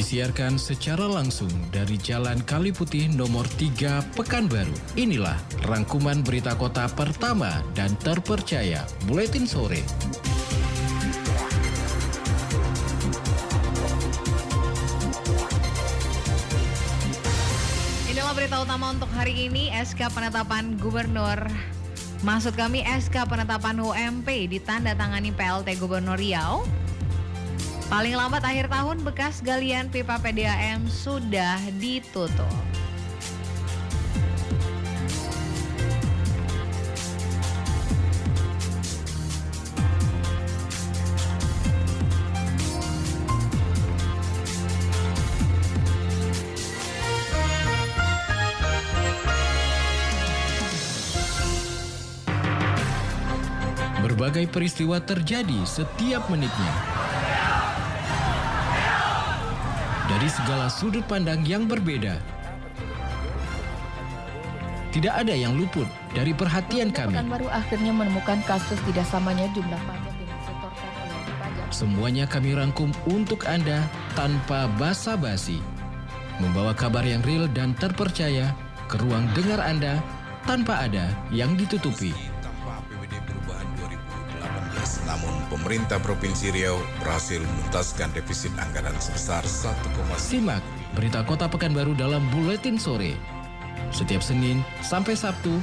[0.00, 4.72] disiarkan secara langsung dari Jalan Kali Putih nomor 3 Pekanbaru.
[4.96, 5.36] Inilah
[5.68, 9.84] rangkuman berita kota pertama dan terpercaya Buletin Sore.
[18.08, 21.44] Inilah berita utama untuk hari ini SK penetapan gubernur
[22.20, 26.64] Maksud kami SK penetapan UMP ditandatangani PLT Gubernur Riau.
[27.90, 32.46] Paling lambat akhir tahun bekas galian pipa PDAM sudah ditutup.
[53.98, 56.99] Berbagai peristiwa terjadi setiap menitnya.
[60.20, 62.20] Dari segala sudut pandang yang berbeda.
[64.92, 67.16] Tidak ada yang luput dari perhatian kami.
[67.24, 71.66] baru akhirnya menemukan kasus tidak samanya jumlah pajak yang disetorkan oleh pajak.
[71.72, 73.80] Semuanya kami rangkum untuk Anda
[74.12, 75.56] tanpa basa-basi.
[76.36, 78.52] Membawa kabar yang real dan terpercaya
[78.92, 80.04] ke ruang dengar Anda
[80.44, 82.12] tanpa ada yang ditutupi.
[85.50, 90.62] Pemerintah Provinsi Riau berhasil menuntaskan defisit anggaran sebesar 1,9 Simak
[90.94, 93.18] berita Kota Pekanbaru dalam Buletin Sore.
[93.90, 95.58] Setiap Senin sampai Sabtu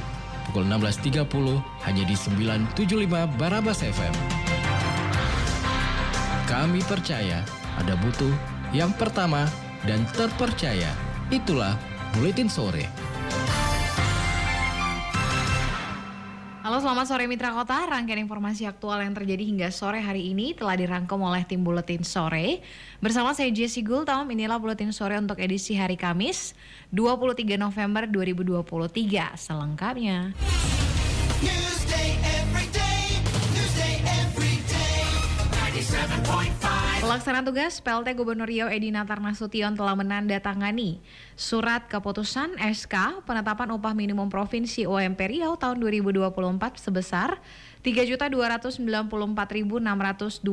[0.52, 1.24] pukul 16.30
[1.88, 4.14] hanya di 975 Barabas FM.
[6.48, 7.44] Kami percaya
[7.80, 8.32] ada butuh
[8.76, 9.48] yang pertama
[9.88, 10.92] dan terpercaya.
[11.32, 11.76] Itulah
[12.16, 13.07] Buletin Sore.
[16.78, 20.78] Halo selamat sore Mitra Kota, rangkaian informasi aktual yang terjadi hingga sore hari ini telah
[20.78, 22.62] dirangkum oleh tim Buletin Sore.
[23.02, 26.54] Bersama saya Jessie Gultom, inilah Buletin Sore untuk edisi hari Kamis
[26.94, 28.94] 23 November 2023.
[29.42, 30.38] Selengkapnya.
[37.18, 41.02] Pelaksana tugas PLT Gubernur Riau Edi Natar Nasution telah menandatangani
[41.34, 46.30] surat keputusan SK penetapan upah minimum provinsi UMP Riau tahun 2024
[46.78, 47.42] sebesar
[47.82, 50.46] Rp3.294.625.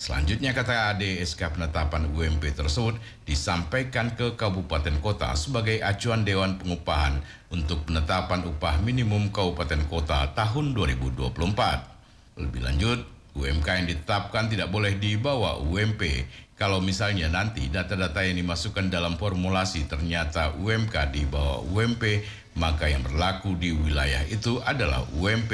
[0.00, 2.96] Selanjutnya kata AD SK penetapan UMP tersebut
[3.28, 7.20] disampaikan ke kabupaten kota sebagai acuan Dewan Pengupahan
[7.52, 12.40] untuk penetapan upah minimum kabupaten kota tahun 2024.
[12.40, 16.26] Lebih lanjut, UMK yang ditetapkan tidak boleh dibawa UMP.
[16.60, 22.20] Kalau misalnya nanti data-data yang dimasukkan dalam formulasi ternyata UMK di bawah UMP,
[22.58, 25.52] maka yang berlaku di wilayah itu adalah UMP.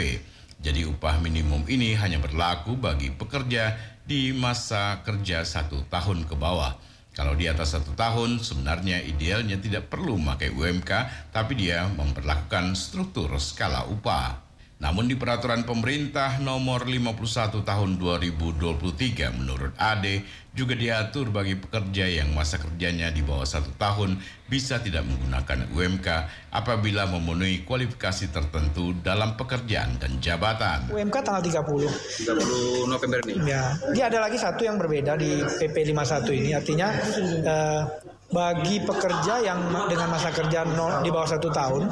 [0.58, 6.74] Jadi upah minimum ini hanya berlaku bagi pekerja di masa kerja satu tahun ke bawah.
[7.16, 10.90] Kalau di atas satu tahun, sebenarnya idealnya tidak perlu memakai UMK,
[11.32, 14.45] tapi dia memperlakukan struktur skala upah.
[14.76, 20.20] Namun di peraturan pemerintah nomor 51 tahun 2023 menurut AD
[20.52, 26.08] juga diatur bagi pekerja yang masa kerjanya di bawah satu tahun bisa tidak menggunakan UMK
[26.52, 30.92] apabila memenuhi kualifikasi tertentu dalam pekerjaan dan jabatan.
[30.92, 32.36] UMK tanggal 30.
[32.36, 33.48] 30 November ini.
[33.48, 36.88] Ya, dia ada lagi satu yang berbeda di PP 51 ini, artinya
[37.24, 37.82] eh,
[38.28, 41.82] bagi pekerja yang dengan masa kerja nol, di bawah satu tahun,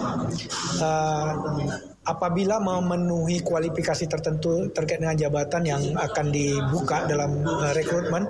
[0.85, 8.25] eh, apabila memenuhi kualifikasi tertentu terkait dengan jabatan yang akan dibuka dalam eh, rekrutmen,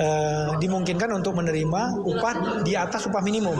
[0.00, 3.54] eh, dimungkinkan untuk menerima upah di atas upah minimum.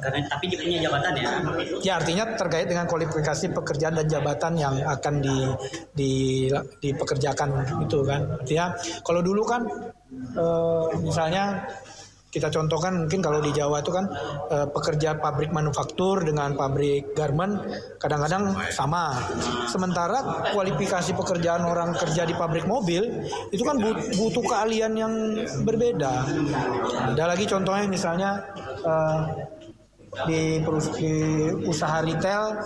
[0.00, 1.30] Karena tapi punya jabatan ya.
[1.84, 5.36] Ya artinya terkait dengan kualifikasi pekerjaan dan jabatan yang akan di,
[5.92, 6.12] di
[6.80, 7.48] dipekerjakan
[7.84, 8.40] itu kan.
[8.40, 8.72] Artinya
[9.04, 9.68] kalau dulu kan
[10.32, 11.68] eh, misalnya
[12.30, 14.06] Kita contohkan mungkin kalau di Jawa itu kan
[14.54, 17.58] eh, pekerja pabrik manufaktur dengan pabrik garment
[17.98, 19.18] kadang-kadang sama.
[19.66, 25.12] Sementara kualifikasi pekerjaan orang kerja di pabrik mobil itu kan but- butuh keahlian yang
[25.66, 26.22] berbeda.
[27.18, 28.30] Ada lagi contohnya misalnya
[28.86, 29.20] eh,
[30.26, 30.58] di,
[30.98, 31.12] di
[31.66, 32.58] usaha retail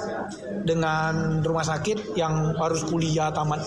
[0.65, 3.61] dengan rumah sakit yang harus kuliah tamat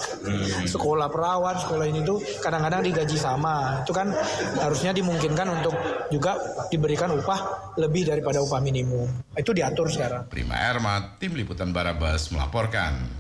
[0.66, 3.86] sekolah perawat sekolah ini tuh kadang-kadang digaji sama.
[3.86, 4.10] Itu kan
[4.58, 5.76] harusnya dimungkinkan untuk
[6.10, 6.38] juga
[6.74, 9.06] diberikan upah lebih daripada upah minimum.
[9.38, 10.26] Itu diatur sekarang.
[10.34, 13.17] Prima Ermat, Tim Liputan Barabas melaporkan.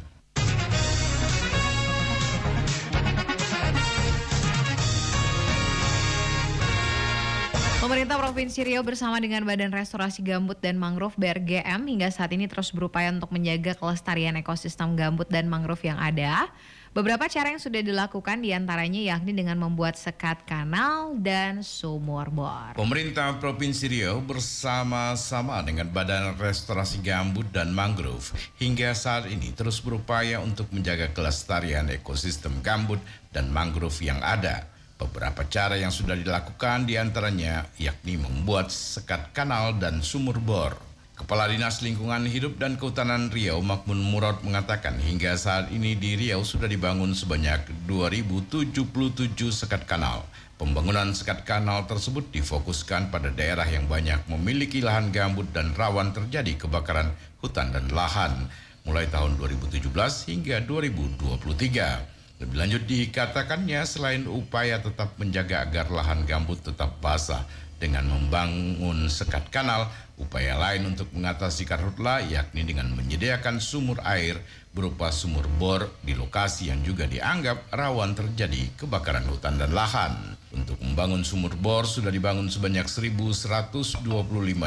[7.88, 12.75] Pemerintah Provinsi Riau bersama dengan Badan Restorasi Gambut dan Mangrove BRGM hingga saat ini terus
[12.75, 16.51] berupaya untuk menjaga kelestarian ekosistem gambut dan mangrove yang ada.
[16.92, 22.75] Beberapa cara yang sudah dilakukan di antaranya yakni dengan membuat sekat kanal dan sumur bor.
[22.75, 30.44] Pemerintah Provinsi Riau bersama-sama dengan Badan Restorasi Gambut dan Mangrove hingga saat ini terus berupaya
[30.44, 33.00] untuk menjaga kelestarian ekosistem gambut
[33.31, 34.75] dan mangrove yang ada.
[34.97, 40.73] Beberapa cara yang sudah dilakukan di antaranya yakni membuat sekat kanal dan sumur bor.
[41.13, 46.41] Kepala Dinas Lingkungan Hidup dan Kehutanan Riau Makmun Murad mengatakan hingga saat ini di Riau
[46.41, 50.25] sudah dibangun sebanyak 2077 sekat kanal.
[50.57, 56.65] Pembangunan sekat kanal tersebut difokuskan pada daerah yang banyak memiliki lahan gambut dan rawan terjadi
[56.65, 58.50] kebakaran hutan dan lahan
[58.81, 59.93] mulai tahun 2017
[60.33, 62.16] hingga 2023.
[62.38, 67.42] Lebih lanjut dikatakannya selain upaya tetap menjaga agar lahan gambut tetap basah
[67.78, 74.42] dengan membangun sekat kanal, upaya lain untuk mengatasi karhutla yakni dengan menyediakan sumur air
[74.74, 80.38] berupa sumur bor di lokasi yang juga dianggap rawan terjadi kebakaran hutan dan lahan.
[80.54, 84.06] Untuk membangun sumur bor sudah dibangun sebanyak 1125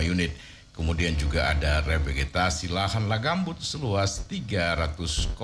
[0.07, 0.35] unit.
[0.71, 5.35] Kemudian juga ada revegetasi lahan lagambut seluas 300,5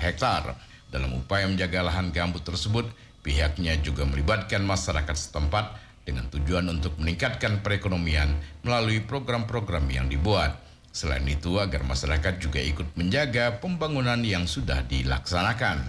[0.00, 0.67] hektar.
[0.88, 2.88] Dalam upaya menjaga lahan gambut tersebut,
[3.20, 5.76] pihaknya juga melibatkan masyarakat setempat
[6.08, 8.32] dengan tujuan untuk meningkatkan perekonomian
[8.64, 10.56] melalui program-program yang dibuat.
[10.88, 15.84] Selain itu, agar masyarakat juga ikut menjaga pembangunan yang sudah dilaksanakan.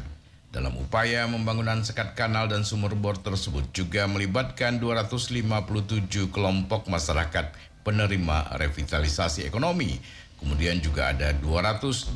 [0.49, 7.53] Dalam upaya pembangunan sekat kanal dan sumur bor tersebut juga melibatkan 257 kelompok masyarakat
[7.85, 10.01] penerima revitalisasi ekonomi.
[10.39, 12.15] Kemudian juga ada 208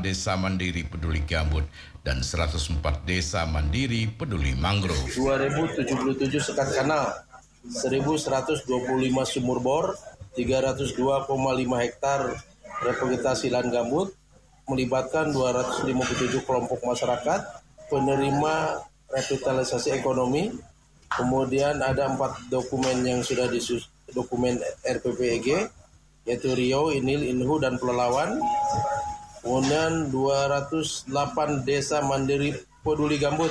[0.00, 1.68] desa mandiri peduli gambut
[2.00, 5.12] dan 104 desa mandiri peduli mangrove.
[5.12, 7.12] 2077 sekat kanal,
[7.68, 8.64] 1125
[9.28, 9.92] sumur bor,
[10.32, 11.28] 302,5
[11.84, 12.20] hektar
[12.80, 14.16] revegetasi lahan gambut,
[14.64, 17.40] melibatkan 257 kelompok masyarakat,
[17.92, 20.52] penerima revitalisasi ekonomi,
[21.12, 25.68] kemudian ada empat dokumen yang sudah disus dokumen RPPEG,
[26.28, 28.36] yaitu Riau, Inil, Inhu, dan Pelalawan,
[29.40, 31.08] kemudian 208
[31.64, 32.52] desa mandiri
[32.84, 33.50] peduli gambut,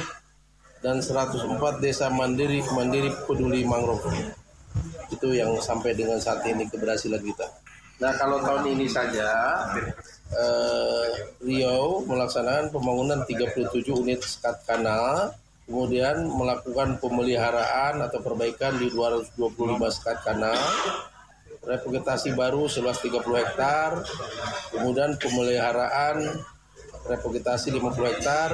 [0.85, 4.05] dan 104 desa mandiri mandiri peduli mangrove.
[5.09, 7.49] Itu yang sampai dengan saat ini keberhasilan kita.
[7.97, 9.25] Nah kalau tahun ini saja
[10.29, 11.09] eh,
[11.41, 15.33] Riau melaksanakan pembangunan 37 unit sekat kanal,
[15.65, 19.33] kemudian melakukan pemeliharaan atau perbaikan di 225
[19.97, 20.61] sekat kanal,
[21.67, 23.99] revegetasi baru seluas 30 hektar,
[24.71, 26.23] kemudian pemeliharaan
[27.07, 28.51] revegetasi 50 hektar,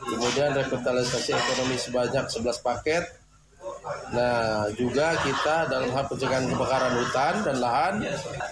[0.00, 3.04] kemudian revitalisasi ekonomi sebanyak 11 paket.
[4.12, 7.94] Nah, juga kita dalam hal pencegahan kebakaran hutan dan lahan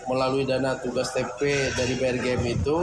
[0.08, 2.80] melalui dana tugas TP dari BRGM itu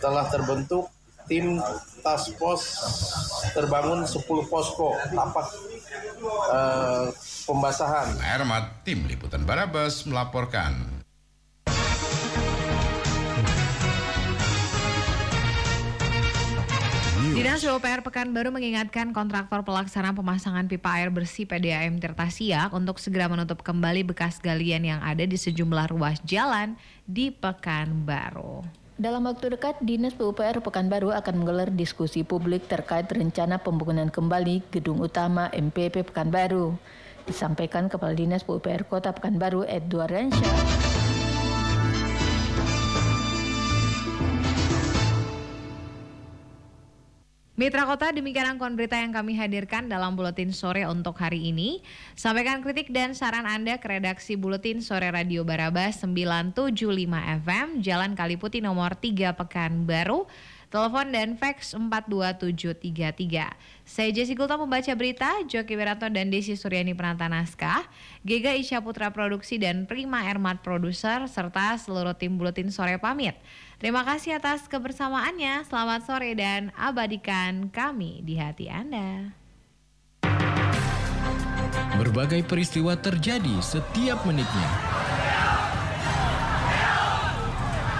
[0.00, 0.88] telah terbentuk
[1.28, 1.60] tim
[2.02, 2.66] task force
[3.54, 5.46] terbangun 10 posko tapak
[6.50, 7.06] eh,
[7.46, 11.02] pembasahan Ermat, Tim Liputan Barabas melaporkan.
[17.32, 23.26] Dinas PUPR Pekanbaru mengingatkan kontraktor pelaksana pemasangan pipa air bersih PDAM Tirta Siak untuk segera
[23.26, 28.62] menutup kembali bekas galian yang ada di sejumlah ruas jalan di Pekanbaru.
[29.00, 35.02] Dalam waktu dekat, Dinas PUPR Pekanbaru akan menggelar diskusi publik terkait rencana pembangunan kembali gedung
[35.02, 36.76] utama MPP Pekanbaru.
[37.24, 40.82] Disampaikan Kepala Dinas PUPR Kota Pekanbaru Edward Ransyah.
[47.52, 51.78] Mitra Kota, demikian angkuhan berita yang kami hadirkan dalam Buletin Sore untuk hari ini.
[52.18, 56.82] Sampaikan kritik dan saran Anda ke redaksi Buletin Sore Radio Barabas 975
[57.46, 60.26] FM, Jalan Kaliputi nomor 3 Pekanbaru.
[60.72, 63.52] Telepon dan fax 42733.
[63.84, 67.84] Saya Jessica Gulta membaca berita, Joki Wiranto dan Desi Suryani penata naskah,
[68.24, 73.36] Gega Isya Putra Produksi dan Prima Ermat Produser, serta seluruh tim Buletin Sore pamit.
[73.76, 79.36] Terima kasih atas kebersamaannya, selamat sore dan abadikan kami di hati Anda.
[82.00, 84.70] Berbagai peristiwa terjadi setiap menitnya.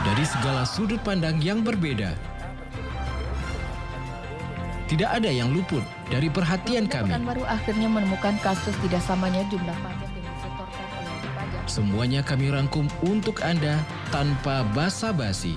[0.09, 2.32] Dari segala sudut pandang yang berbeda.
[4.93, 5.81] Tidak ada yang luput
[6.13, 7.09] dari perhatian kami.
[7.09, 11.63] Pekanbaru akhirnya menemukan kasus tidak samanya jumlah pajak yang disetorkan oleh wajib pajak.
[11.65, 13.81] Semuanya kami rangkum untuk Anda
[14.13, 15.57] tanpa basa-basi.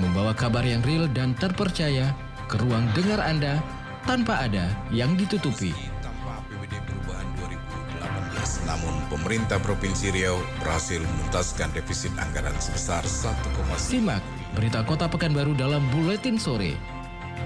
[0.00, 2.16] Membawa kabar yang real dan terpercaya
[2.48, 3.60] ke ruang dengar Anda
[4.08, 5.76] tanpa ada yang ditutupi.
[6.00, 13.36] Tanpa APBD perubahan 2018, namun pemerintah Provinsi Riau berhasil menuntaskan defisit anggaran sebesar 1,9
[13.76, 14.24] Simak
[14.56, 16.95] berita Kota Pekanbaru dalam Buletin Sore.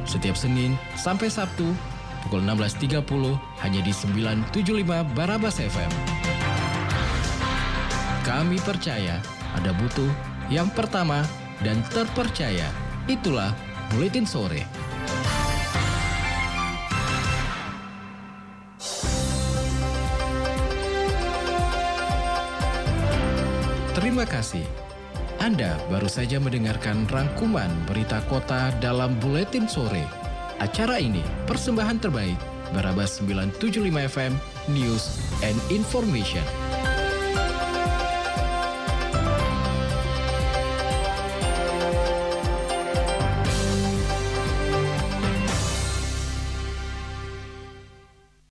[0.05, 1.71] Setiap Senin sampai Sabtu
[2.27, 3.03] pukul 16.30
[3.65, 5.93] hanya di 975 Barabas FM.
[8.27, 9.19] Kami percaya
[9.57, 10.11] ada butuh
[10.53, 11.25] yang pertama
[11.65, 12.69] dan terpercaya.
[13.09, 13.55] Itulah
[13.91, 14.63] Buletin Sore.
[23.97, 24.65] Terima kasih.
[25.41, 30.05] Anda baru saja mendengarkan rangkuman berita kota dalam Buletin Sore.
[30.61, 32.37] Acara ini persembahan terbaik
[32.77, 34.37] Barabas 975 FM
[34.69, 36.45] News and Information.